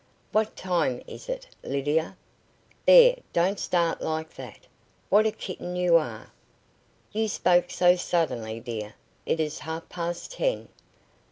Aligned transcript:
"What 0.31 0.55
time 0.55 1.03
is 1.05 1.29
it, 1.29 1.45
Lydia? 1.61 2.17
There, 2.87 3.17
don't 3.33 3.59
start 3.59 4.01
like 4.01 4.33
that. 4.33 4.61
What 5.09 5.27
a 5.27 5.31
kitten 5.31 5.75
you 5.75 5.95
are." 5.95 6.31
"You 7.11 7.27
spoke 7.27 7.69
so 7.69 7.95
suddenly, 7.95 8.59
dear. 8.59 8.95
It 9.27 9.39
is 9.39 9.59
half 9.59 9.87
past 9.89 10.31
ten." 10.31 10.69